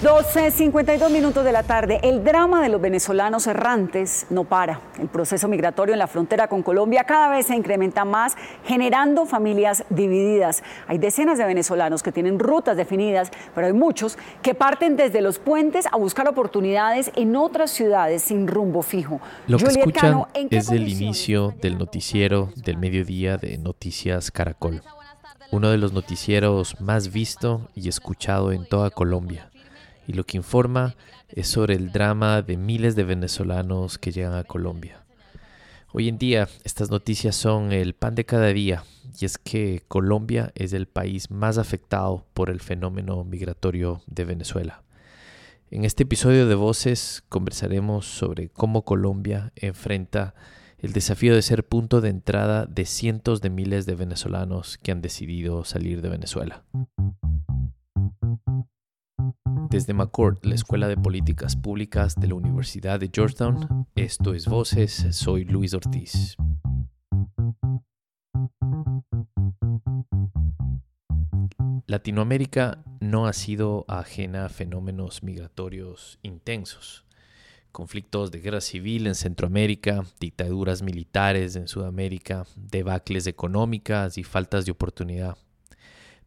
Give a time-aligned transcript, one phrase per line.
[0.00, 1.98] 12.52 minutos de la tarde.
[2.04, 4.80] El drama de los venezolanos errantes no para.
[4.96, 9.82] El proceso migratorio en la frontera con Colombia cada vez se incrementa más, generando familias
[9.90, 10.62] divididas.
[10.86, 15.40] Hay decenas de venezolanos que tienen rutas definidas, pero hay muchos que parten desde los
[15.40, 19.20] puentes a buscar oportunidades en otras ciudades sin rumbo fijo.
[19.48, 24.80] Lo que escuchan es el inicio del noticiero del mediodía de Noticias Caracol,
[25.50, 29.50] uno de los noticieros más visto y escuchado en toda Colombia
[30.08, 30.96] y lo que informa
[31.28, 35.04] es sobre el drama de miles de venezolanos que llegan a Colombia.
[35.92, 38.84] Hoy en día estas noticias son el pan de cada día
[39.20, 44.82] y es que Colombia es el país más afectado por el fenómeno migratorio de Venezuela.
[45.70, 50.34] En este episodio de Voces conversaremos sobre cómo Colombia enfrenta
[50.78, 55.02] el desafío de ser punto de entrada de cientos de miles de venezolanos que han
[55.02, 56.62] decidido salir de Venezuela.
[59.70, 65.08] Desde McCourt, la Escuela de Políticas Públicas de la Universidad de Georgetown, esto es Voces,
[65.10, 66.36] soy Luis Ortiz.
[71.86, 77.04] Latinoamérica no ha sido ajena a fenómenos migratorios intensos.
[77.70, 84.72] Conflictos de guerra civil en Centroamérica, dictaduras militares en Sudamérica, debacles económicas y faltas de
[84.72, 85.36] oportunidad.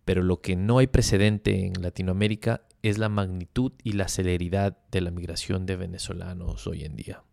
[0.06, 5.02] Pero lo que no hay precedente en Latinoamérica es la magnitud y la celeridad de
[5.02, 7.24] la migración de venezolanos hoy en día.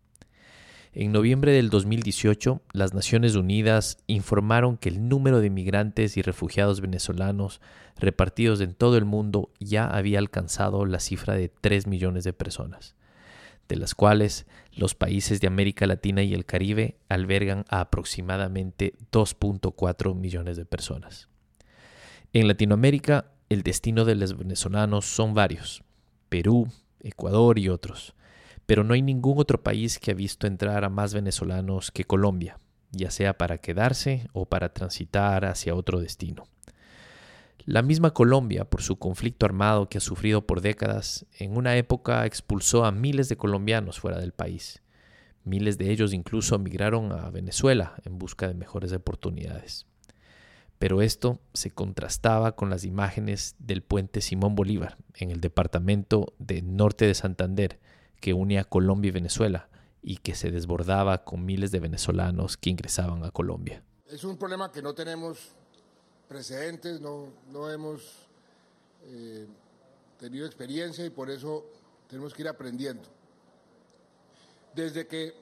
[0.91, 6.81] En noviembre del 2018, las Naciones Unidas informaron que el número de migrantes y refugiados
[6.81, 7.61] venezolanos
[7.95, 12.95] repartidos en todo el mundo ya había alcanzado la cifra de 3 millones de personas,
[13.67, 20.15] de las cuales los países de América Latina y el Caribe albergan a aproximadamente 2.4
[20.15, 21.29] millones de personas.
[22.33, 25.83] En Latinoamérica, el destino de los venezolanos son varios,
[26.29, 26.67] Perú,
[26.99, 28.13] Ecuador y otros,
[28.67, 32.59] pero no hay ningún otro país que ha visto entrar a más venezolanos que Colombia,
[32.91, 36.43] ya sea para quedarse o para transitar hacia otro destino.
[37.65, 42.27] La misma Colombia, por su conflicto armado que ha sufrido por décadas, en una época
[42.27, 44.83] expulsó a miles de colombianos fuera del país.
[45.43, 49.88] Miles de ellos incluso emigraron a Venezuela en busca de mejores oportunidades
[50.79, 56.61] pero esto se contrastaba con las imágenes del puente Simón Bolívar en el departamento de
[56.61, 57.79] norte de Santander
[58.21, 59.69] que unía Colombia y Venezuela
[60.01, 63.83] y que se desbordaba con miles de venezolanos que ingresaban a Colombia.
[64.07, 65.49] Es un problema que no tenemos
[66.29, 68.27] precedentes, no, no hemos
[69.03, 69.47] eh,
[70.17, 71.65] tenido experiencia y por eso
[72.07, 73.03] tenemos que ir aprendiendo.
[74.73, 75.33] Desde que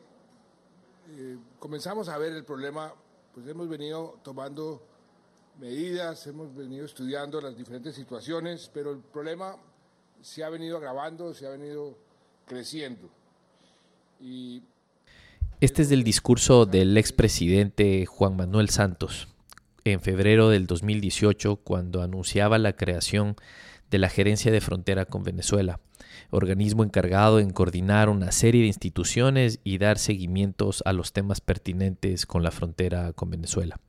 [1.09, 2.93] eh, comenzamos a ver el problema,
[3.33, 4.81] pues hemos venido tomando
[5.59, 9.55] medidas, hemos venido estudiando las diferentes situaciones, pero el problema
[10.21, 11.97] se ha venido agravando, se ha venido
[12.45, 13.09] creciendo.
[15.59, 19.27] Este es el discurso del expresidente Juan Manuel Santos
[19.83, 23.35] en febrero del 2018 cuando anunciaba la creación
[23.89, 25.79] de la Gerencia de Frontera con Venezuela,
[26.29, 32.25] organismo encargado en coordinar una serie de instituciones y dar seguimientos a los temas pertinentes
[32.25, 33.79] con la frontera con Venezuela.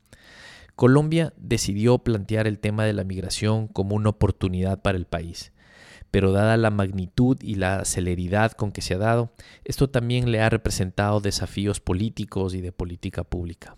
[0.79, 5.51] Colombia decidió plantear el tema de la migración como una oportunidad para el país,
[6.13, 9.33] pero dada la magnitud y la celeridad con que se ha dado,
[9.65, 13.77] esto también le ha representado desafíos políticos y de política pública.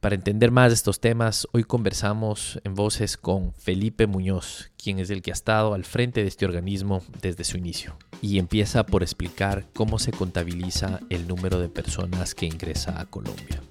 [0.00, 5.08] Para entender más de estos temas, hoy conversamos en voces con Felipe Muñoz, quien es
[5.08, 9.02] el que ha estado al frente de este organismo desde su inicio, y empieza por
[9.02, 13.62] explicar cómo se contabiliza el número de personas que ingresa a Colombia.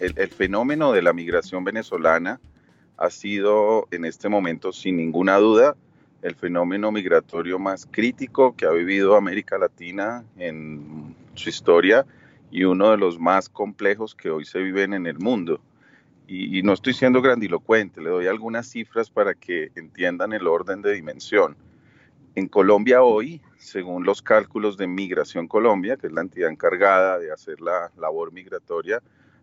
[0.00, 2.40] El, fenómeno de la migración venezolana
[2.96, 5.76] ha sido en este momento, sin ninguna duda,
[6.22, 12.04] el fenómeno migratorio más crítico que ha vivido América Latina en su historia
[12.50, 15.60] y uno de los más complejos que hoy se viven en el mundo.
[16.26, 20.82] Y, y, no estoy siendo grandilocuente, le doy algunas cifras para que entiendan el orden
[20.82, 21.56] de dimensión.
[22.34, 27.32] En Colombia hoy, según los cálculos de Migración Colombia, que es la entidad encargada de
[27.32, 29.00] hacer la labor migratoria,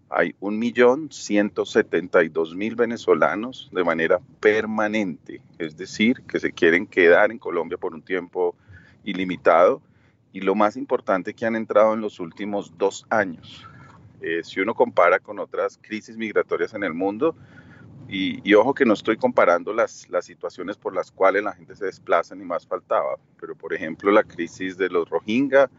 [0.09, 7.93] hay 1.172.000 venezolanos de manera permanente, es decir, que se quieren quedar en Colombia por
[7.93, 8.55] un tiempo
[9.03, 9.81] ilimitado
[10.31, 13.65] y lo más importante que han entrado en los últimos dos años.
[14.21, 17.35] Eh, si uno compara con otras crisis migratorias en el mundo,
[18.07, 21.85] y, ojo que no estoy comparando las, las situaciones por las cuales la gente se
[21.85, 25.71] desplaza ni más faltaba, pero por ejemplo la crisis de los Rohingya,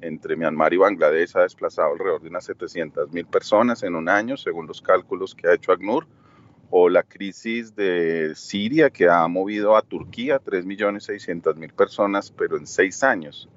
[0.00, 4.36] entre Myanmar y Bangladesh ha desplazado alrededor de unas 700 mil personas en un año,
[4.36, 6.06] según los cálculos que ha hecho ACNUR,
[6.70, 13.02] o la crisis de Siria que ha movido a Turquía 3.600.000 personas, pero en seis
[13.02, 13.48] años.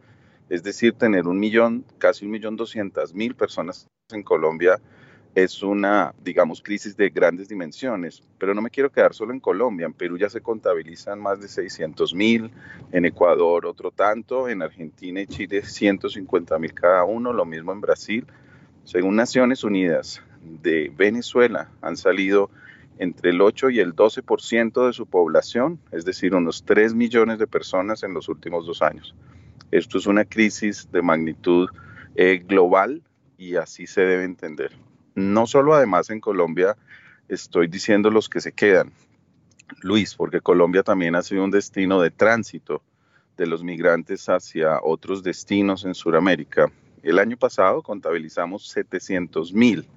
[0.49, 4.79] Es decir, tener un millón, casi un millón doscientas mil personas en Colombia
[5.35, 8.23] es una, digamos, crisis de grandes dimensiones.
[8.37, 9.85] Pero no me quiero quedar solo en Colombia.
[9.85, 12.51] En Perú ya se contabilizan más de 600 mil,
[12.91, 17.81] en Ecuador otro tanto, en Argentina y Chile 150 mil cada uno, lo mismo en
[17.81, 18.25] Brasil.
[18.83, 22.49] Según Naciones Unidas, de Venezuela han salido
[22.97, 27.47] entre el 8 y el 12% de su población, es decir, unos 3 millones de
[27.47, 29.15] personas en los últimos dos años.
[29.71, 31.69] Esto es una crisis de magnitud
[32.15, 33.01] eh, global
[33.37, 34.71] y así se debe entender.
[35.15, 36.77] No solo además en Colombia
[37.27, 38.91] estoy diciendo los que se quedan,
[39.81, 42.81] Luis, porque Colombia también ha sido un destino de tránsito
[43.37, 46.71] de los migrantes hacia otros destinos en Sudamérica.
[47.03, 49.87] El año pasado contabilizamos 700 mil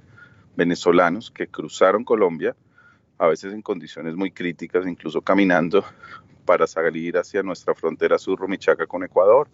[0.56, 2.54] venezolanos que cruzaron Colombia
[3.18, 5.84] a veces en condiciones muy críticas, incluso caminando
[6.44, 9.48] para salir hacia nuestra frontera sur Romichaca con Ecuador,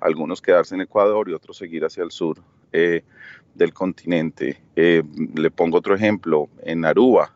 [0.00, 2.38] algunos quedarse en Ecuador y otros seguir hacia el sur
[2.72, 3.02] eh,
[3.54, 4.60] del continente.
[4.76, 5.02] Eh,
[5.34, 7.34] le pongo otro ejemplo, en Aruba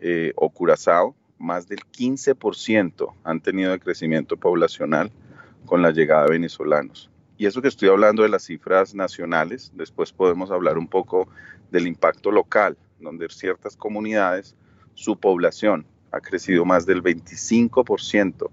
[0.00, 5.12] eh, o Curazao, más del 15% han tenido de crecimiento poblacional
[5.66, 7.10] con la llegada de venezolanos.
[7.36, 11.28] Y eso que estoy hablando de las cifras nacionales, después podemos hablar un poco
[11.70, 14.56] del impacto local, donde ciertas comunidades
[14.94, 18.50] su población ha crecido más del 25%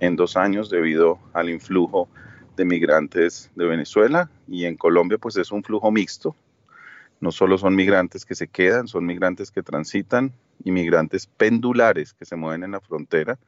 [0.00, 2.08] en dos años debido al influjo
[2.56, 6.34] de migrantes de Venezuela y en Colombia pues es un flujo mixto.
[7.20, 10.32] No solo son migrantes que se quedan, son migrantes que transitan
[10.64, 13.38] y migrantes pendulares que se mueven en la frontera,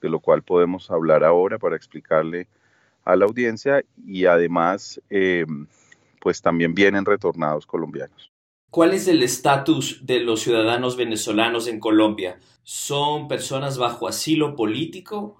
[0.00, 2.46] de lo cual podemos hablar ahora para explicarle
[3.04, 5.46] a la audiencia y además eh,
[6.20, 8.30] pues también vienen retornados colombianos.
[8.70, 12.38] ¿Cuál es el estatus de los ciudadanos venezolanos en Colombia?
[12.62, 15.36] ¿Son personas bajo asilo político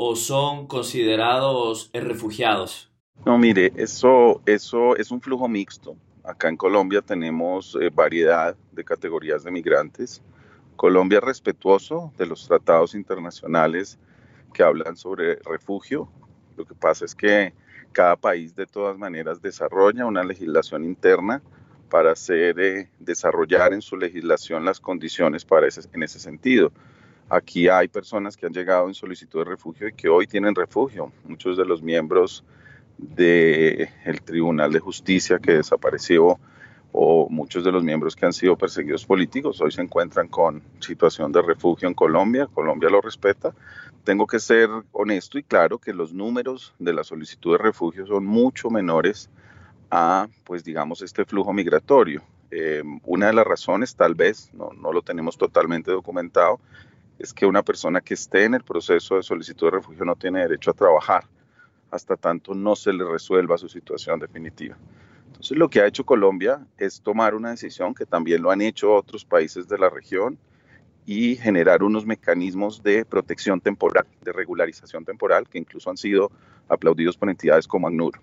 [0.00, 2.88] o son considerados refugiados?
[3.26, 5.96] No, mire, eso, eso es un flujo mixto.
[6.22, 10.22] Acá en Colombia tenemos eh, variedad de categorías de migrantes.
[10.76, 13.98] Colombia es respetuoso de los tratados internacionales
[14.54, 16.08] que hablan sobre refugio.
[16.56, 17.52] Lo que pasa es que
[17.90, 21.42] cada país de todas maneras desarrolla una legislación interna
[21.90, 26.70] para hacer, eh, desarrollar en su legislación las condiciones para ese, en ese sentido.
[27.30, 31.12] Aquí hay personas que han llegado en solicitud de refugio y que hoy tienen refugio.
[31.24, 32.42] Muchos de los miembros
[32.96, 33.88] del
[34.24, 36.38] Tribunal de Justicia que desapareció
[36.90, 41.30] o muchos de los miembros que han sido perseguidos políticos hoy se encuentran con situación
[41.30, 42.48] de refugio en Colombia.
[42.52, 43.54] Colombia lo respeta.
[44.04, 48.24] Tengo que ser honesto y claro que los números de la solicitud de refugio son
[48.24, 49.28] mucho menores
[49.90, 52.22] a, pues digamos, este flujo migratorio.
[52.50, 56.58] Eh, una de las razones, tal vez, no, no lo tenemos totalmente documentado,
[57.18, 60.40] es que una persona que esté en el proceso de solicitud de refugio no tiene
[60.40, 61.24] derecho a trabajar
[61.90, 64.76] hasta tanto no se le resuelva su situación definitiva.
[65.26, 68.94] Entonces lo que ha hecho Colombia es tomar una decisión que también lo han hecho
[68.94, 70.38] otros países de la región
[71.06, 76.30] y generar unos mecanismos de protección temporal, de regularización temporal, que incluso han sido
[76.68, 78.20] aplaudidos por entidades como ACNUR.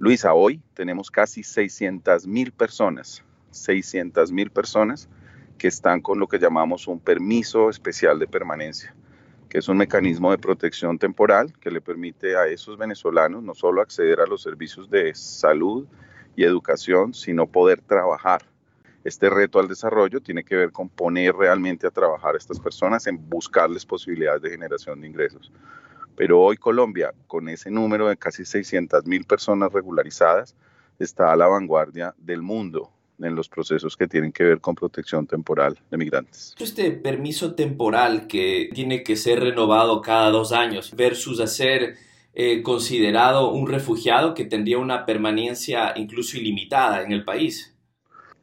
[0.00, 5.08] Luisa, hoy tenemos casi 600 mil personas, 600 mil personas
[5.58, 8.94] que están con lo que llamamos un permiso especial de permanencia,
[9.48, 13.82] que es un mecanismo de protección temporal que le permite a esos venezolanos no solo
[13.82, 15.86] acceder a los servicios de salud
[16.36, 18.42] y educación, sino poder trabajar.
[19.02, 23.06] Este reto al desarrollo tiene que ver con poner realmente a trabajar a estas personas
[23.06, 25.52] en buscarles posibilidades de generación de ingresos.
[26.14, 30.54] Pero hoy Colombia, con ese número de casi 600 mil personas regularizadas,
[30.98, 35.26] está a la vanguardia del mundo en los procesos que tienen que ver con protección
[35.26, 36.54] temporal de migrantes.
[36.58, 41.96] Este permiso temporal que tiene que ser renovado cada dos años versus hacer
[42.34, 47.74] eh, considerado un refugiado que tendría una permanencia incluso ilimitada en el país.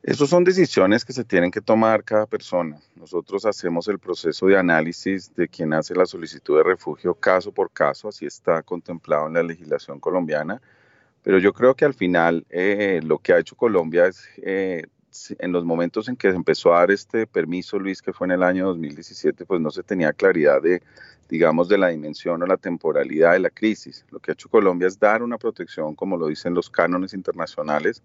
[0.04, 2.80] Esas son decisiones que se tienen que tomar cada persona.
[2.96, 7.72] Nosotros hacemos el proceso de análisis de quien hace la solicitud de refugio caso por
[7.72, 10.62] caso, así está contemplado en la legislación colombiana.
[11.26, 14.84] Pero yo creo que al final eh, lo que ha hecho Colombia es, eh,
[15.40, 18.32] en los momentos en que se empezó a dar este permiso, Luis, que fue en
[18.34, 20.84] el año 2017, pues no se tenía claridad de,
[21.28, 24.06] digamos, de la dimensión o la temporalidad de la crisis.
[24.12, 28.04] Lo que ha hecho Colombia es dar una protección, como lo dicen los cánones internacionales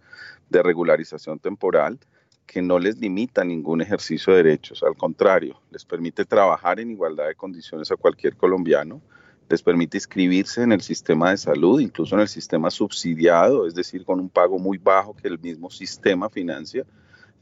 [0.49, 1.99] de regularización temporal,
[2.47, 7.27] que no les limita ningún ejercicio de derechos, al contrario, les permite trabajar en igualdad
[7.27, 9.03] de condiciones a cualquier colombiano,
[9.51, 14.05] les permite inscribirse en el sistema de salud, incluso en el sistema subsidiado, es decir,
[14.05, 16.87] con un pago muy bajo que el mismo sistema financia,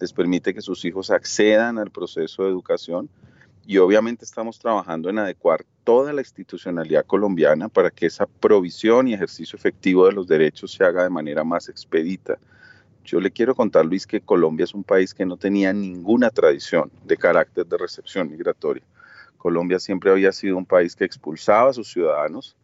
[0.01, 3.11] les permite que sus hijos accedan al proceso de educación
[3.67, 9.13] y obviamente estamos trabajando en adecuar toda la institucionalidad colombiana para que esa provisión y
[9.13, 12.39] ejercicio efectivo de los derechos se haga de manera más expedita.
[13.05, 16.91] Yo le quiero contar, Luis, que Colombia es un país que no tenía ninguna tradición
[17.05, 18.85] de carácter de recepción migratoria.
[19.39, 22.57] Colombia siempre había sido un país que expulsaba a sus ciudadanos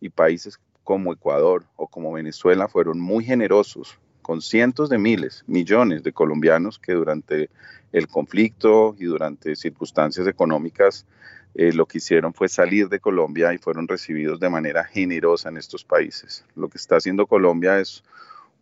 [0.00, 6.02] y países como Ecuador o como Venezuela fueron muy generosos con cientos de miles, millones
[6.02, 7.48] de colombianos que durante
[7.92, 11.06] el conflicto y durante circunstancias económicas
[11.54, 15.56] eh, lo que hicieron fue salir de Colombia y fueron recibidos de manera generosa en
[15.56, 16.44] estos países.
[16.54, 18.04] Lo que está haciendo Colombia es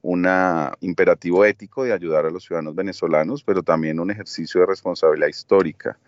[0.02, 0.28] un
[0.80, 5.98] imperativo ético de ayudar a los ciudadanos venezolanos, pero también un ejercicio de responsabilidad histórica.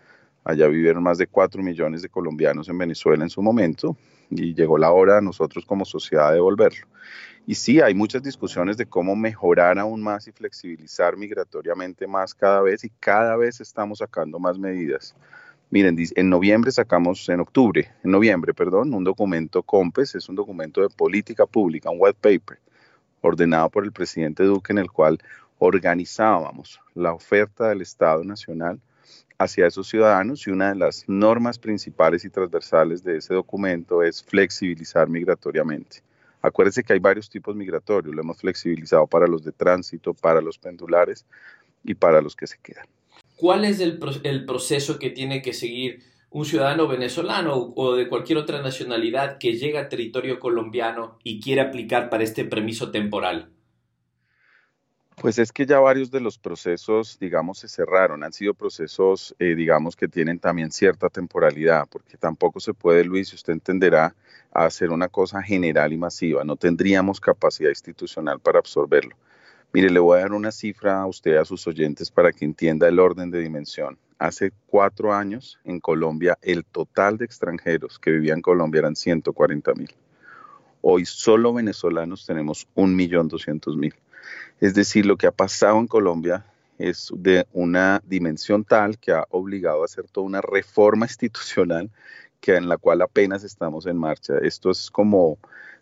[0.47, 3.97] Allá vivieron más de 4 millones de colombianos en Venezuela en su momento
[4.29, 6.87] y llegó la hora a nosotros como sociedad de devolverlo.
[7.45, 12.61] Y sí, hay muchas discusiones de cómo mejorar aún más y flexibilizar migratoriamente más cada
[12.61, 15.17] vez y cada vez estamos sacando más medidas.
[15.69, 20.79] Miren, en noviembre sacamos, en octubre, en noviembre, perdón, un documento COMPES, es un documento
[20.79, 22.57] de política pública, un white paper,
[23.19, 25.19] ordenado por el presidente Duque, en el cual
[25.59, 28.79] organizábamos la oferta del Estado Nacional
[29.39, 34.23] hacia esos ciudadanos y una de las normas principales y transversales de ese documento es
[34.23, 36.01] flexibilizar migratoriamente.
[36.41, 40.57] Acuérdense que hay varios tipos migratorios, lo hemos flexibilizado para los de tránsito, para los
[40.57, 41.25] pendulares
[41.83, 42.85] y para los que se quedan.
[43.35, 43.97] ¿Cuál es el,
[44.45, 46.01] proceso que tiene que seguir
[46.31, 51.61] un ciudadano venezolano o de cualquier otra nacionalidad que llega a territorio colombiano y quiere
[51.61, 53.49] aplicar para este permiso temporal?
[55.19, 58.23] Pues es que ya varios de los procesos, digamos, se cerraron.
[58.23, 63.33] Han sido procesos, eh, digamos, que tienen también cierta temporalidad, porque tampoco se puede, Luis,
[63.33, 64.13] usted entenderá,
[64.51, 66.43] hacer una cosa general y masiva.
[66.43, 69.15] No tendríamos capacidad institucional para absorberlo.
[69.73, 72.87] Mire, le voy a dar una cifra a usted, a sus oyentes, para que entienda
[72.87, 73.97] el orden de dimensión.
[74.19, 79.73] Hace cuatro años en Colombia, el total de extranjeros que vivían en Colombia eran 140
[79.73, 79.95] mil.
[80.81, 83.95] Hoy solo venezolanos tenemos 1.200.000.
[84.59, 86.45] Es decir, lo que ha pasado en Colombia
[86.77, 91.89] es de una dimensión tal que ha obligado a hacer toda una reforma institucional
[92.39, 94.35] que en la cual apenas estamos en marcha.
[94.41, 95.37] Esto es como,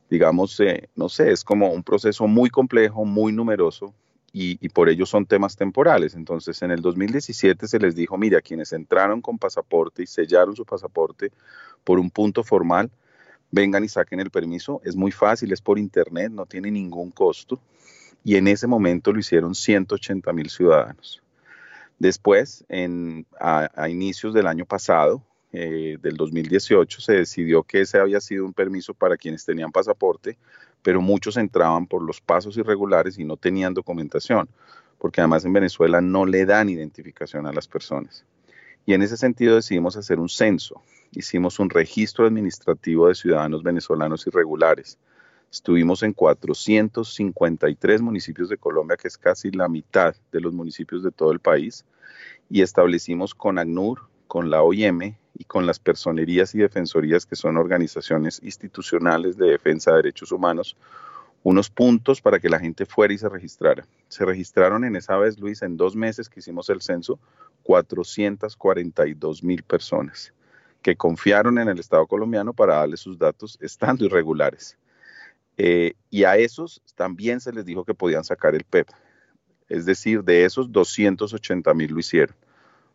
[0.10, 3.94] digamos, eh, no sé, es como un proceso muy complejo, muy numeroso
[4.32, 6.14] y, y, por ello son temas temporales.
[6.16, 10.66] Entonces, en el 2017 se les dijo, mira, quienes entraron con pasaporte y sellaron su
[10.66, 11.32] pasaporte
[11.84, 12.90] por un punto formal,
[13.52, 14.82] vengan y saquen el permiso.
[14.84, 17.60] Es muy fácil, es por internet, no tiene ningún costo
[18.26, 21.22] y en ese momento lo hicieron 180 mil ciudadanos.
[22.00, 22.66] Después,
[23.40, 25.22] a, inicios del año pasado,
[25.54, 30.38] eh, del 2018, se decidió que ese había sido un permiso para quienes tenían pasaporte,
[30.82, 34.50] pero muchos entraban por los pasos irregulares y no tenían documentación,
[34.98, 38.26] porque además en Venezuela no le dan identificación a las personas.
[38.88, 40.82] Y en ese sentido decidimos hacer un censo.
[41.12, 44.98] Hicimos un registro administrativo de ciudadanos venezolanos irregulares
[45.56, 51.12] Estuvimos en 453 municipios de Colombia, que es casi la mitad de los municipios de
[51.12, 51.86] todo el país,
[52.50, 57.56] y establecimos con ACNUR, con la OIM y con las personerías y defensorías, que son
[57.56, 60.76] organizaciones institucionales de defensa de derechos humanos,
[61.42, 63.88] unos puntos para que la gente fuera y se registrara.
[64.10, 67.18] Se registraron en esa vez, Luis, en dos meses que hicimos el censo,
[67.64, 70.34] 442 mil personas
[70.82, 74.78] que confiaron en el Estado colombiano para darle sus datos estando irregulares.
[75.58, 78.90] Eh, y a esos también se les dijo que podían sacar el PEP.
[79.70, 82.36] Es decir, de esos 280 mil lo hicieron.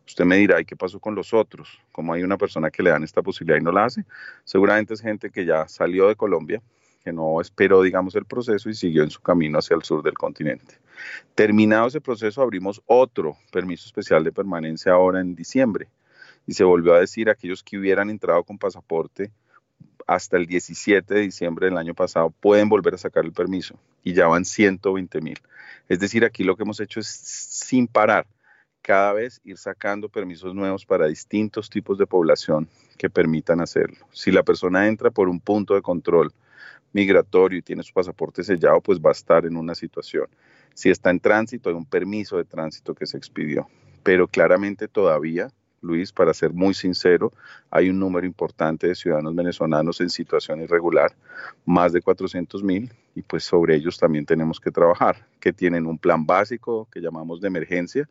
[0.07, 1.79] Usted me dirá, ¿y qué pasó con los otros?
[1.91, 4.05] Como hay una persona que le dan esta posibilidad y no la hace,
[4.43, 6.61] seguramente es gente que ya salió de Colombia,
[7.03, 10.13] que no esperó, digamos, el proceso y siguió en su camino hacia el sur del
[10.13, 10.75] continente.
[11.35, 15.89] Terminado ese proceso, abrimos otro permiso especial de permanencia ahora en diciembre
[16.45, 19.31] y se volvió a decir a aquellos que hubieran entrado con pasaporte
[20.07, 24.13] hasta el 17 de diciembre del año pasado pueden volver a sacar el permiso y
[24.13, 25.39] ya van 120 mil.
[25.89, 28.25] Es decir, aquí lo que hemos hecho es sin parar
[28.81, 32.67] cada vez ir sacando permisos nuevos para distintos tipos de población
[32.97, 34.07] que permitan hacerlo.
[34.11, 36.33] Si la persona entra por un punto de control
[36.93, 40.27] migratorio y tiene su pasaporte sellado, pues va a estar en una situación.
[40.73, 43.67] Si está en tránsito, hay un permiso de tránsito que se expidió,
[44.03, 45.49] pero claramente todavía
[45.81, 47.31] Luis, para ser muy sincero,
[47.69, 51.13] hay un número importante de ciudadanos venezolanos en situación irregular,
[51.65, 55.97] más de 400 mil, y pues sobre ellos también tenemos que trabajar, que tienen un
[55.97, 58.07] plan básico que llamamos de emergencia,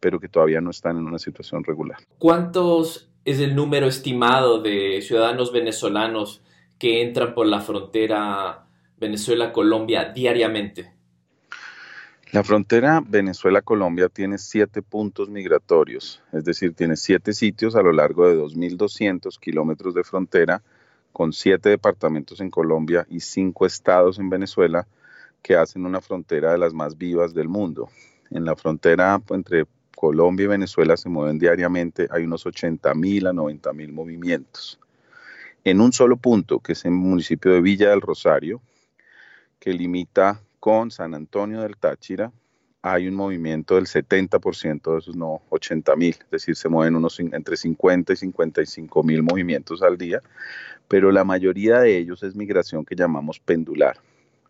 [0.00, 1.98] pero que todavía no están en una situación regular.
[2.18, 6.42] ¿Cuántos es el número estimado de ciudadanos venezolanos
[6.78, 8.66] que entran por la frontera
[8.98, 10.92] Venezuela-Colombia diariamente?
[12.32, 18.26] La frontera Venezuela-Colombia tiene siete puntos migratorios, es decir, tiene siete sitios a lo largo
[18.26, 20.62] de 2.200 kilómetros de frontera,
[21.12, 24.86] con siete departamentos en Colombia y cinco estados en Venezuela,
[25.42, 27.90] que hacen una frontera de las más vivas del mundo.
[28.30, 33.34] En la frontera entre Colombia y Venezuela se mueven diariamente, hay unos 80 mil a
[33.34, 34.80] 90 mil movimientos.
[35.64, 38.62] En un solo punto, que es el municipio de Villa del Rosario,
[39.60, 42.30] que limita con San Antonio del Táchira
[42.82, 47.18] hay un movimiento del 70% de esos no 80 mil, es decir, se mueven unos
[47.18, 50.22] entre 50 y 55 mil movimientos al día,
[50.86, 53.96] pero la mayoría de ellos es migración que llamamos pendular.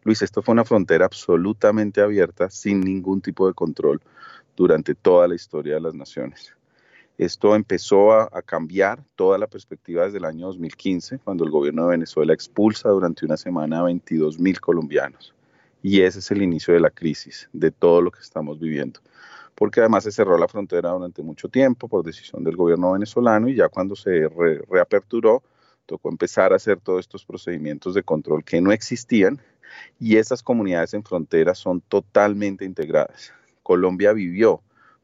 [0.05, 4.03] Luis, esto fue una frontera absolutamente abierta, sin ningún tipo de control
[4.55, 6.55] durante toda la historia de las naciones.
[7.17, 11.93] Esto empezó a, cambiar toda la perspectiva desde el año 2015, cuando el gobierno de
[11.93, 15.33] Venezuela expulsa durante una semana a 22 mil colombianos.
[15.83, 19.01] Y ese es el inicio de la crisis, de todo lo que estamos viviendo.
[19.55, 23.57] Porque además se cerró la frontera durante mucho tiempo por decisión del gobierno venezolano y
[23.57, 24.29] ya cuando se
[24.71, 25.43] reaperturó,
[25.87, 29.41] tocó empezar a hacer todos estos procedimientos de control que no existían
[29.99, 33.33] y esas comunidades en frontera son totalmente integradas.
[33.63, 34.63] Colombia vivió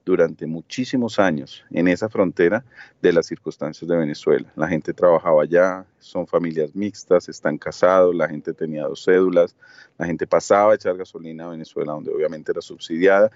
[0.08, 2.64] durante muchísimos años en esa frontera
[3.02, 4.50] de las circunstancias de Venezuela.
[4.56, 9.54] La gente trabajaba allá, son familias mixtas, están casados, la gente tenía dos cédulas,
[9.98, 13.30] la gente pasaba a echar gasolina a Venezuela, donde obviamente era subsidiada.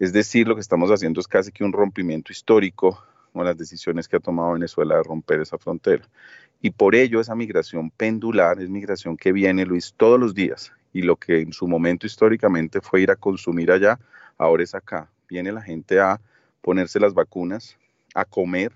[0.00, 3.00] Es decir, lo que estamos haciendo es casi que un rompimiento histórico
[3.32, 6.08] con las decisiones que ha tomado Venezuela de romper esa frontera.
[6.60, 10.72] Y por ello esa migración pendular es migración que viene, Luis, todos los días.
[10.92, 14.00] Y lo que en su momento históricamente fue ir a consumir allá,
[14.38, 16.20] ahora es acá viene la gente a
[16.60, 17.76] ponerse las vacunas,
[18.14, 18.72] a comer,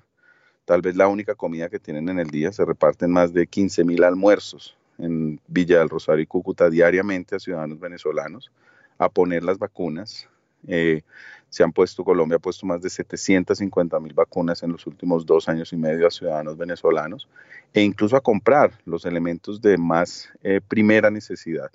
[0.65, 3.85] tal vez la única comida que tienen en el día, se reparten más de 15
[3.85, 8.51] mil almuerzos en Villa del Rosario y Cúcuta diariamente a ciudadanos venezolanos,
[8.99, 10.29] a poner las vacunas.
[10.69, 11.03] Eh,
[11.49, 15.49] se han puesto, Colombia ha puesto más de 750 mil vacunas en los últimos dos
[15.49, 17.27] años y medio a ciudadanos venezolanos
[17.73, 21.71] e incluso a comprar los elementos de más eh, primera necesidad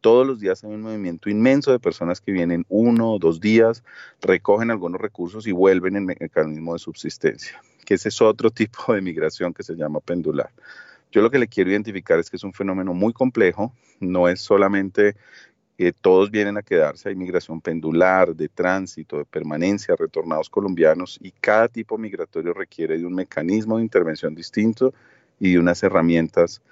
[0.00, 3.82] todos los días hay un movimiento inmenso de personas que vienen uno o dos días,
[4.20, 9.00] recogen algunos recursos y vuelven en mecanismo de subsistencia, que ese es otro tipo de
[9.00, 10.50] migración que se llama pendular.
[11.12, 14.40] Yo lo que le quiero identificar es que es un fenómeno muy complejo, no es
[14.40, 15.16] solamente
[15.76, 21.32] que todos vienen a quedarse, hay migración pendular, de tránsito, de permanencia, retornados colombianos, y
[21.32, 24.94] cada tipo migratorio requiere de un mecanismo de intervención distinto
[25.38, 26.62] y de unas herramientas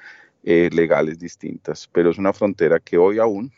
[0.44, 3.50] eh, legales distintas, pero es una frontera que hoy aún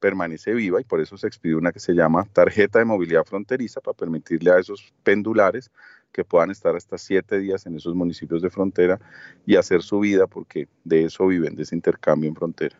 [0.00, 3.80] permanece viva y por eso se expidió una que se llama tarjeta de movilidad fronteriza
[3.80, 5.70] para permitirle a esos pendulares
[6.10, 8.98] que puedan estar hasta siete días en esos municipios de frontera
[9.46, 12.76] y hacer su vida porque de eso viven, de ese intercambio en frontera.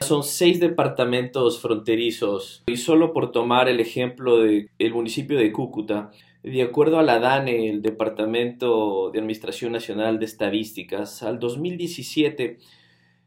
[0.00, 6.10] Son seis departamentos fronterizos y solo por tomar el ejemplo del el municipio de Cúcuta,
[6.42, 12.58] de acuerdo a la DANE, el Departamento de Administración Nacional de Estadísticas, al 2017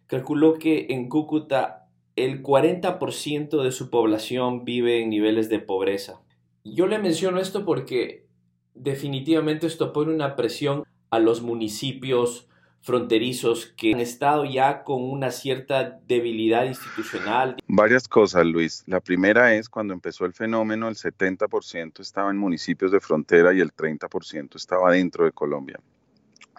[0.07, 6.21] calculó que en Cúcuta el 40% de su población vive en niveles de pobreza.
[6.63, 8.25] Yo le menciono esto porque
[8.73, 12.47] definitivamente esto pone una presión a los municipios
[12.85, 17.55] fronterizos que han estado ya con una cierta debilidad institucional.
[17.67, 18.83] Varias cosas, Luis.
[18.85, 23.59] La primera es cuando empezó el fenómeno, el 70% estaba en municipios de frontera y
[23.59, 25.79] el 30% estaba dentro de Colombia.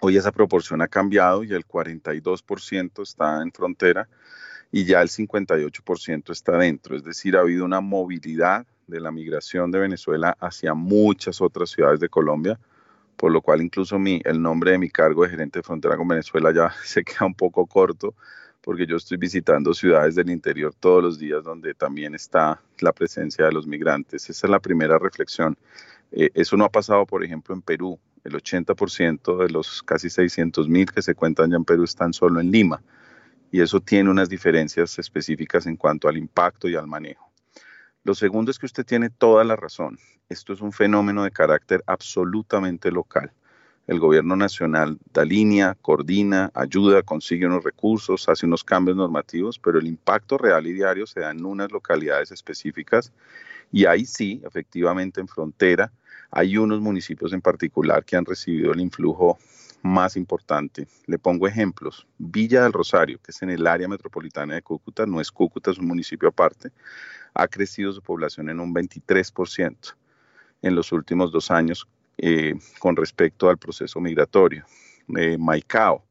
[0.01, 4.07] Hoy esa proporción ha cambiado y el 42% está en frontera
[4.71, 6.95] y ya el 58% está dentro.
[6.95, 11.99] Es decir, ha habido una movilidad de la migración de Venezuela hacia muchas otras ciudades
[11.99, 12.59] de Colombia,
[13.15, 16.07] por lo cual incluso mi, el nombre de mi cargo de gerente de frontera con
[16.07, 18.13] Venezuela ya se queda un poco corto,
[18.61, 23.45] porque yo estoy visitando ciudades del interior todos los días donde también está la presencia
[23.45, 24.29] de los migrantes.
[24.29, 25.57] Esa es la primera reflexión.
[26.11, 30.67] Eh, eso no ha pasado, por ejemplo, en Perú el 80% de los casi 600
[30.67, 32.81] mil que se cuentan ya en Perú están solo en Lima.
[33.51, 37.31] Y eso tiene unas diferencias específicas en cuanto al impacto y al manejo.
[38.03, 39.97] Lo segundo es que usted tiene toda la razón.
[40.29, 43.31] Esto es un fenómeno de carácter absolutamente local.
[43.87, 49.79] El gobierno nacional da línea, coordina, ayuda, consigue unos recursos, hace unos cambios normativos, pero
[49.79, 53.13] el impacto real y diario se da en unas localidades específicas
[53.71, 55.91] y ahí sí, efectivamente en frontera,
[56.31, 59.37] hay unos municipios en particular que han recibido el influjo
[59.81, 60.87] más importante.
[61.05, 62.07] Le pongo ejemplos.
[62.17, 65.77] Villa del Rosario, que es en el área metropolitana de Cúcuta, no es Cúcuta, es
[65.77, 66.71] un municipio aparte,
[67.33, 69.95] ha crecido su población en un 23%
[70.61, 74.65] en los últimos dos años eh, con respecto al proceso migratorio.
[75.15, 76.03] Eh, Maicao,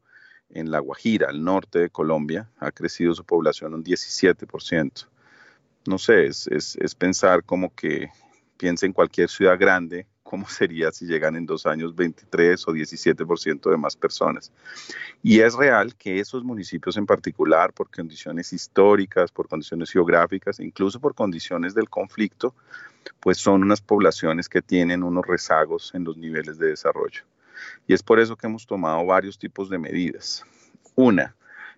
[0.49, 5.07] en La Guajira, al norte de Colombia, ha crecido su población un 17%.
[5.87, 8.09] No sé, es, es, pensar como que
[8.57, 13.71] piensa en cualquier ciudad grande, cómo sería si llegan en dos años 23 o 17%
[13.71, 14.51] de más personas.
[15.23, 20.99] Y es real que esos municipios en particular, por condiciones históricas, por condiciones geográficas, incluso
[20.99, 22.53] por condiciones del conflicto,
[23.21, 27.23] pues son unas poblaciones que tienen unos rezagos en los niveles de desarrollo.
[27.87, 30.43] Y es por eso que hemos tomado varios tipos de medidas.
[30.95, 31.35] Una,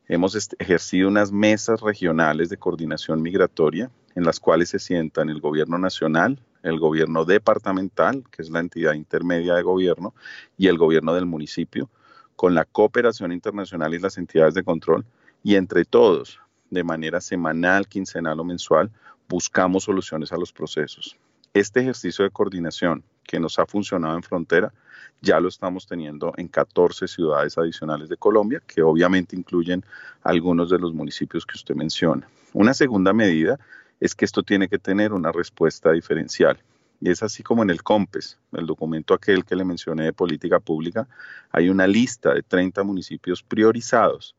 [0.07, 5.77] hemos ejercido unas mesas regionales de coordinación migratoria en las cuales se sientan el gobierno
[5.77, 10.13] nacional, el gobierno departamental, que es la entidad intermedia de gobierno,
[10.57, 11.89] y el gobierno del municipio,
[12.35, 15.05] con la cooperación internacional y las entidades de control,
[15.43, 18.91] y entre todos, de manera semanal, quincenal o mensual,
[19.27, 21.17] buscamos soluciones a los procesos.
[21.53, 24.73] Este ejercicio de coordinación que nos ha funcionado en frontera,
[25.21, 29.83] ya lo estamos teniendo en 14 ciudades adicionales de Colombia, que obviamente incluyen
[30.23, 32.27] algunos de los municipios que usted menciona.
[32.53, 33.59] Una segunda medida
[33.99, 36.59] es que esto tiene que tener una respuesta diferencial.
[37.01, 40.59] Y es así como en el COMPES, el documento aquel que le mencioné de política
[40.59, 41.07] pública,
[41.51, 44.35] hay una lista de 30 municipios priorizados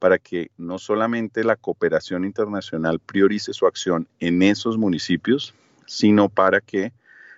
[0.00, 5.54] para que no solamente la cooperación internacional priorice su acción en esos municipios,
[5.86, 6.92] sino para que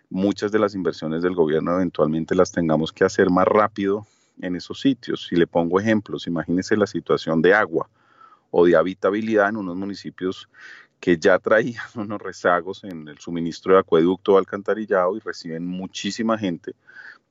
[0.09, 4.07] muchas de las inversiones del gobierno eventualmente las tengamos que hacer más rápido
[4.41, 5.27] en esos sitios.
[5.27, 7.89] Si le pongo ejemplos, imagínese la situación de agua
[8.51, 10.49] o de habitabilidad en unos municipios
[11.03, 16.39] que ya traían unos rezagos en el suministro de acueducto o alcantarillado y reciben muchísima
[16.39, 16.75] gente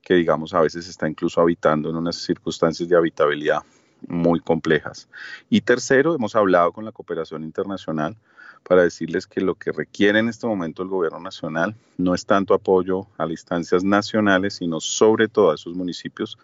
[0.02, 3.62] que digamos a veces está incluso habitando en unas circunstancias de habitabilidad
[4.08, 5.08] muy complejas.
[5.50, 8.18] Y tercero, hemos hablado con la cooperación internacional
[8.64, 12.54] para decirles que lo que requiere en este momento el gobierno nacional no es tanto
[12.54, 16.38] apoyo a las instancias nacionales, sino sobre todo a esos municipios,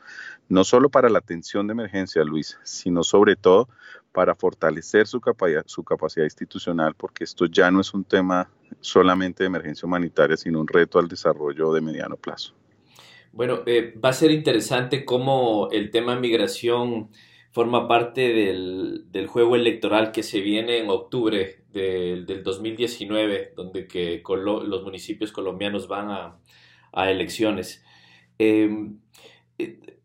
[0.49, 3.67] no solo para la atención de emergencia, Luis, sino sobre todo
[4.17, 8.49] para fortalecer su capacidad, su capacidad institucional, porque esto ya no es un tema
[8.79, 12.55] solamente de emergencia humanitaria, sino un reto al desarrollo de mediano plazo.
[13.31, 17.11] Bueno, eh, va a ser interesante cómo el tema migración
[17.51, 24.83] forma parte del, juego electoral que se viene en octubre del, 2019, donde que los
[24.83, 26.09] municipios colombianos van
[26.91, 27.85] a, elecciones.
[28.39, 28.97] Em,
[29.59, 29.96] eh,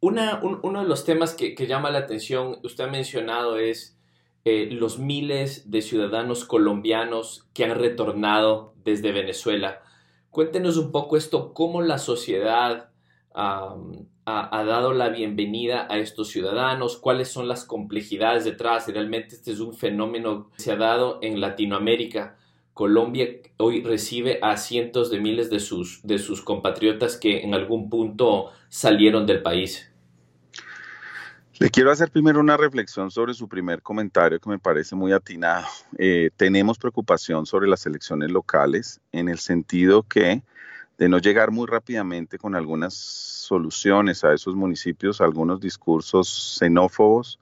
[0.00, 3.98] uno de los temas que, llama la atención, usted ha mencionado, es
[4.44, 9.82] eh, los miles de ciudadanos colombianos que han retornado desde Venezuela.
[10.30, 12.90] Cuéntenos un poco esto, cómo la sociedad
[13.34, 13.76] ha,
[14.24, 18.88] dado la bienvenida a estos ciudadanos, cuáles son las complejidades detrás.
[18.88, 22.38] Realmente este es un fenómeno que se ha dado en Latinoamérica.
[22.72, 27.90] Colombia hoy recibe a cientos de miles de sus, de sus compatriotas que en algún
[27.90, 29.89] punto salieron del país.
[31.60, 35.66] Le quiero hacer primero una reflexión sobre su primer comentario que me parece muy atinado.
[35.98, 40.42] Eh, tenemos preocupación sobre las elecciones locales en el sentido que
[40.96, 47.38] de no llegar muy rápidamente con algunas soluciones a esos municipios, algunos discursos xenófobos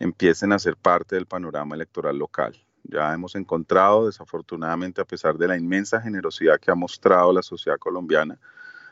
[0.00, 2.60] empiecen a ser parte del panorama electoral local.
[2.82, 7.78] Ya hemos encontrado, desafortunadamente, a pesar de la inmensa generosidad que ha mostrado la sociedad
[7.78, 8.40] colombiana,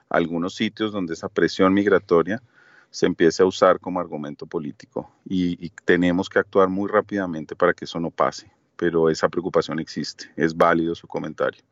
[0.09, 2.41] algunos sitios donde esa presión migratoria
[2.91, 7.85] se empiece a usar como argumento político y, tenemos que actuar muy rápidamente para que
[7.85, 11.63] eso no pase, pero esa preocupación existe, es válido su comentario.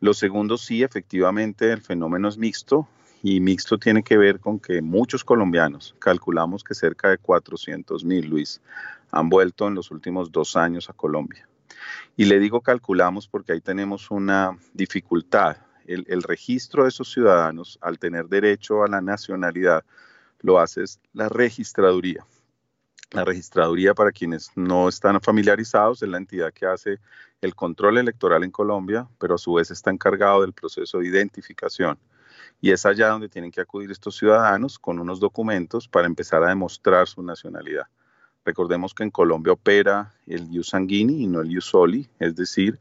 [0.00, 2.88] Lo segundo, sí, efectivamente, el fenómeno es mixto
[3.22, 8.28] y mixto tiene que ver con que muchos colombianos, calculamos que cerca de 400 mil,
[8.28, 8.60] Luis,
[9.10, 11.46] han vuelto en los últimos dos años a Colombia.
[12.16, 15.58] Y le digo calculamos porque ahí tenemos una dificultad.
[15.86, 19.84] El registro de esos ciudadanos, al tener derecho a la nacionalidad,
[20.40, 22.24] lo hace la registraduría.
[23.12, 27.00] La registraduría, para quienes no están familiarizados, es la entidad que hace
[27.40, 31.98] el control electoral en Colombia, pero a su vez está encargado del proceso de identificación.
[32.60, 36.48] Y es allá donde tienen que acudir estos ciudadanos con unos documentos para empezar a
[36.48, 37.86] demostrar su nacionalidad.
[38.44, 42.78] Recordemos que en Colombia opera el ius sanguini y no el ius soli, es decir,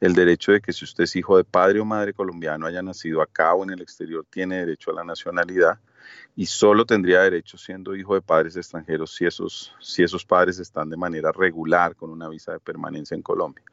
[0.00, 3.22] el derecho de que si usted es hijo de padre o madre colombiano, haya nacido
[3.22, 5.78] acá o en el exterior, tiene derecho a la nacionalidad
[6.34, 10.90] y solo tendría derecho siendo hijo de padres extranjeros si esos, si esos padres están
[10.90, 13.64] de manera regular con una visa de permanencia en Colombia.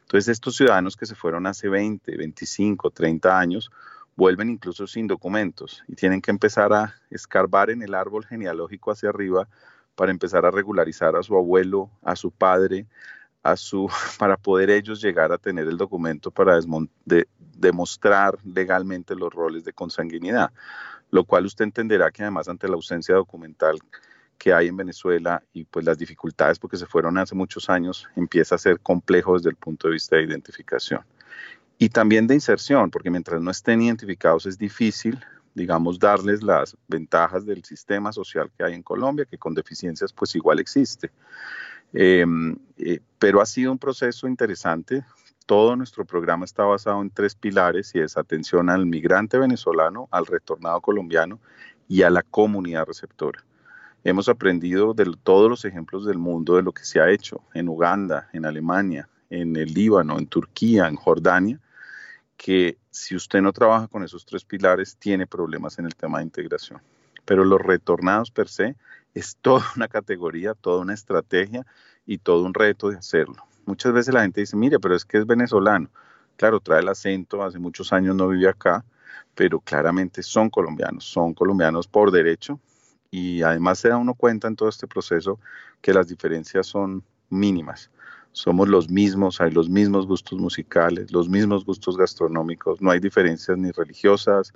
[0.00, 3.70] Entonces, estos ciudadanos que se fueron hace 20, 25, 30 años,
[4.16, 9.10] vuelven incluso sin documentos y tienen que empezar a escarbar en el árbol genealógico hacia
[9.10, 9.48] arriba
[9.94, 12.86] para empezar a regularizar a su abuelo, a su padre,
[14.18, 16.58] para poder ellos llegar a tener el documento para
[17.54, 20.50] demostrar legalmente los roles de consanguinidad
[21.10, 23.78] lo cual usted entenderá que además ante la ausencia documental
[24.38, 28.54] que hay en Venezuela y pues las dificultades porque se fueron hace muchos años empieza
[28.54, 31.00] a ser complejo desde el punto de vista de identificación.
[31.78, 35.18] Y también de inserción, porque mientras no estén identificados es difícil,
[35.54, 40.34] digamos, darles las ventajas del sistema social que hay en Colombia, que con deficiencias pues
[40.34, 41.10] igual existe.
[41.98, 45.02] Em, eh, pero ha sido un proceso interesante.
[45.46, 50.26] Todo nuestro programa está basado en tres pilares y es atención al migrante venezolano, al
[50.26, 51.40] retornado colombiano
[51.88, 53.42] y a la comunidad receptora.
[54.04, 57.66] Hemos aprendido de todos los ejemplos del mundo de lo que se ha hecho en
[57.66, 61.58] Uganda, en Alemania, en el Líbano, en Turquía, en Jordania,
[62.36, 66.24] que si usted no trabaja con esos tres pilares, tiene problemas en el tema de
[66.24, 66.82] integración.
[67.26, 68.76] Pero los retornados per se
[69.12, 71.66] es toda una categoría, toda una estrategia
[72.06, 73.36] y todo un reto de hacerlo.
[73.66, 75.90] Muchas veces la gente dice, mire, pero es que es venezolano.
[76.36, 78.84] Claro, trae el acento, hace muchos años no vive acá,
[79.34, 82.60] pero claramente son colombianos, son colombianos por derecho
[83.10, 85.38] y además se da uno cuenta en todo este proceso
[85.80, 87.90] que las diferencias son mínimas.
[88.32, 93.56] Somos los mismos, hay los mismos gustos musicales, los mismos gustos gastronómicos, no hay diferencias
[93.56, 94.52] ni religiosas,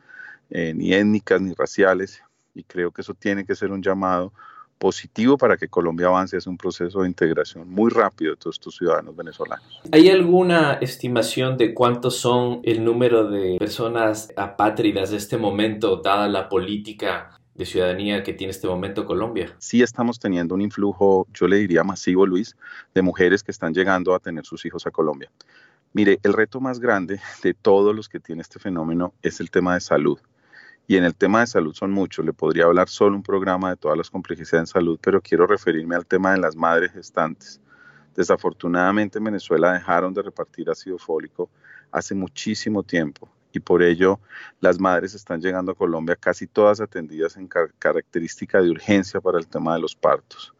[0.50, 2.22] eh, ni étnicas, ni raciales,
[2.54, 4.32] y creo que eso tiene que ser un llamado
[4.80, 8.76] positivo para que Colombia avance es un proceso de integración muy rápido de todos estos
[8.76, 9.80] ciudadanos venezolanos.
[9.92, 16.28] ¿Hay alguna estimación de cuántos son el número de personas apátridas de este momento, dada
[16.28, 19.54] la política de ciudadanía que tiene este momento Colombia?
[19.58, 22.56] Sí estamos teniendo un influjo, yo le diría masivo, Luis,
[22.94, 25.30] de mujeres que están llegando a tener sus hijos a Colombia.
[25.92, 29.74] Mire, el reto más grande de todos los que tiene este fenómeno es el tema
[29.74, 30.18] de salud.
[30.90, 32.24] Y en el tema de salud son muchos.
[32.24, 35.94] Le podría hablar solo un programa de todas las complejidades en salud, pero quiero referirme
[35.94, 37.60] al tema de las madres gestantes.
[38.16, 41.48] Desafortunadamente en Venezuela dejaron de repartir ácido fólico
[41.92, 44.18] hace muchísimo tiempo y por ello
[44.58, 49.46] las madres están llegando a Colombia casi todas atendidas en característica de urgencia para el
[49.46, 50.52] tema de los partos.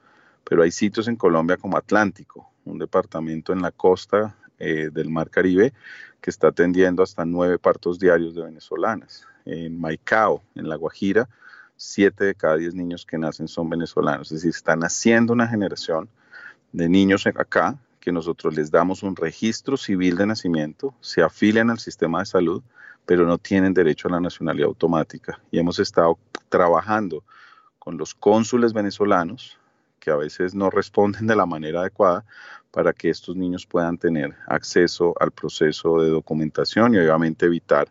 [0.45, 5.29] Pero hay sitios en Colombia como Atlántico, un departamento en la costa eh, del Mar
[5.29, 5.73] Caribe
[6.21, 11.29] que está atendiendo hasta nueve partos diarios de venezolanas en Maicao, en La Guajira,
[11.77, 14.31] siete de cada diez niños que nacen son venezolanos.
[14.33, 16.09] Es decir, están naciendo una generación
[16.73, 21.79] de niños acá que nosotros les damos un registro civil de nacimiento, se afilian al
[21.79, 22.63] sistema de salud,
[23.05, 25.41] pero no tienen derecho a la nacionalidad automática.
[25.51, 27.25] Y hemos estado trabajando
[27.79, 29.59] con los cónsules venezolanos,
[29.99, 32.25] que a veces no responden de la manera adecuada,
[32.71, 37.89] para que estos niños puedan tener acceso al proceso de documentación y obviamente evitar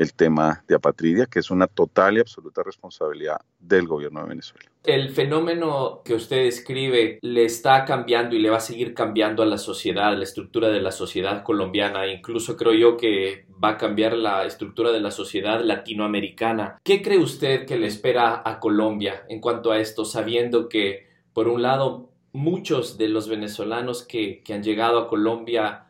[0.00, 4.70] el tema de apatridia, que es una total y absoluta responsabilidad del gobierno de Venezuela.
[4.82, 9.46] El fenómeno que usted describe le está cambiando y le va a seguir cambiando a
[9.46, 14.14] la sociedad, la estructura de la sociedad colombiana, incluso creo yo que va a cambiar
[14.14, 16.78] la estructura de la sociedad latinoamericana.
[16.82, 21.46] ¿Qué cree usted que le espera a Colombia en cuanto a esto, sabiendo que, por
[21.46, 25.88] un lado, muchos de los venezolanos que, han llegado a Colombia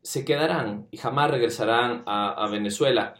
[0.00, 3.16] se quedarán y jamás regresarán a Venezuela?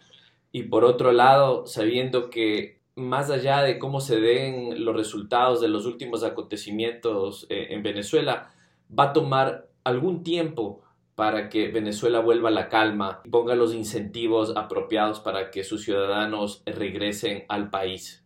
[0.52, 5.68] Y por otro lado, sabiendo que más allá de cómo se den los resultados de
[5.68, 8.52] los últimos acontecimientos eh, en Venezuela,
[8.96, 10.82] va a tomar algún tiempo
[11.14, 15.84] para que Venezuela vuelva a la calma y ponga los incentivos apropiados para que sus
[15.84, 18.24] ciudadanos regresen al país.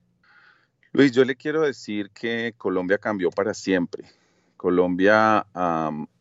[0.92, 4.04] Luis, yo le quiero decir que Colombia cambió para siempre.
[4.58, 5.46] Colombia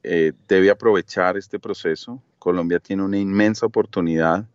[0.01, 2.21] eh, debe aprovechar este proceso.
[2.39, 4.45] Colombia tiene una inmensa oportunidad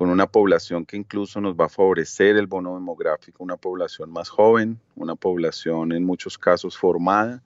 [0.00, 4.30] con una población que incluso nos va a favorecer el bono demográfico, una población más
[4.30, 7.42] joven, una población en muchos casos formada.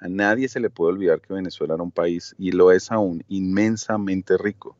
[0.00, 3.22] A nadie se le puede olvidar que Venezuela era un país, y lo es aún,
[3.28, 4.76] inmensamente rico,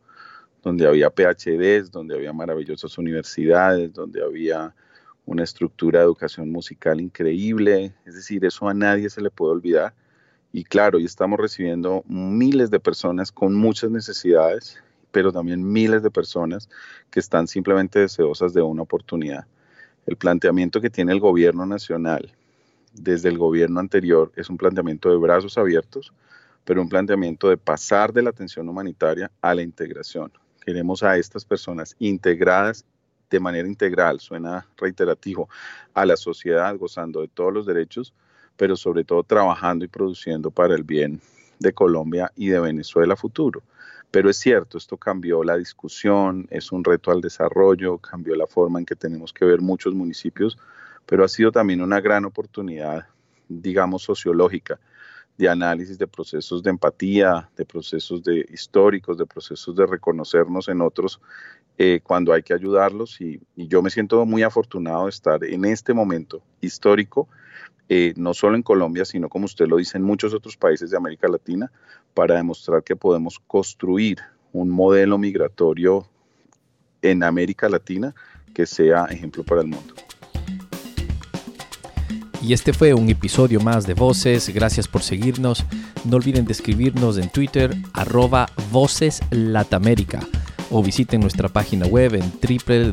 [0.64, 4.74] donde había PhDs, donde había maravillosas universidades, donde había
[5.24, 9.94] una estructura de educación musical increíble, es decir, eso a nadie se le puede olvidar.
[10.52, 14.82] Y claro, hoy estamos recibiendo miles de personas con muchas necesidades
[15.12, 16.68] pero también miles de personas
[17.10, 19.46] que están simplemente deseosas de una oportunidad.
[20.06, 22.32] El planteamiento que tiene el gobierno nacional
[22.92, 26.12] desde el gobierno anterior es un planteamiento de brazos abiertos,
[26.64, 30.32] pero un planteamiento de pasar de la atención humanitaria a la integración.
[30.64, 32.84] Queremos a estas personas integradas
[33.30, 35.48] de manera integral, suena reiterativo,
[35.94, 38.12] a la sociedad, gozando de todos los derechos,
[38.56, 41.20] pero sobre todo trabajando y produciendo para el bien
[41.58, 43.62] de Colombia y de Venezuela futuro.
[44.12, 48.78] Pero es cierto, esto cambió la discusión, es un reto al desarrollo, cambió la forma
[48.78, 50.58] en que tenemos que ver muchos municipios,
[51.06, 53.06] pero ha sido también una gran oportunidad,
[53.48, 54.78] digamos, sociológica
[55.38, 60.82] de análisis de procesos de empatía, de procesos de históricos, de procesos de reconocernos en
[60.82, 61.18] otros
[61.78, 63.18] eh, cuando hay que ayudarlos.
[63.18, 67.28] Y, yo me siento muy afortunado de estar en este momento histórico,
[67.94, 70.96] eh, no solo en Colombia, sino como usted lo dice, en muchos otros países de
[70.96, 71.70] América Latina,
[72.14, 74.16] para demostrar que podemos construir
[74.54, 76.06] un modelo migratorio
[77.02, 78.14] en América Latina
[78.54, 79.92] que sea ejemplo para el mundo.
[82.40, 84.48] Y este fue un episodio más de Voces.
[84.48, 85.66] Gracias por seguirnos.
[86.06, 89.20] No olviden de escribirnos en Twitter, arroba Voces
[90.72, 92.32] o visiten nuestra página web en